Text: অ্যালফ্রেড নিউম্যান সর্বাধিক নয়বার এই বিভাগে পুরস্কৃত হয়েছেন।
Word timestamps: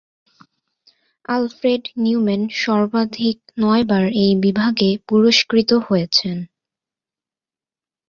অ্যালফ্রেড 1.25 1.83
নিউম্যান 1.97 2.41
সর্বাধিক 2.61 3.37
নয়বার 3.57 4.05
এই 4.23 4.31
বিভাগে 4.43 4.89
পুরস্কৃত 5.07 5.71
হয়েছেন। 5.87 6.37